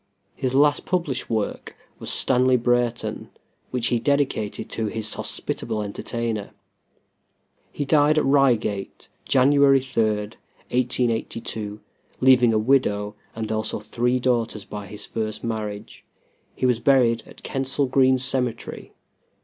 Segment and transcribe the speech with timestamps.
[0.33, 3.29] His last published work was "Stanley Brereton,"
[3.69, 6.55] which he dedicated to his hospitable entertainer.
[7.71, 10.03] He died at Reigate January 3,
[10.73, 11.81] 1882,
[12.19, 16.03] leaving a widow and also three daughters by his first marriage.
[16.55, 18.93] He was buried at Kensal Green Cemetery.